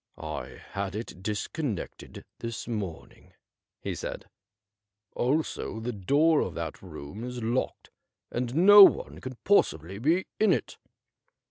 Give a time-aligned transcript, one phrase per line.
[0.39, 3.33] 'I had it disconnected this morn ing/
[3.79, 4.25] he said;'
[5.13, 7.91] also the door of that room is locked,
[8.31, 10.77] and no one can pos sibly be in it.'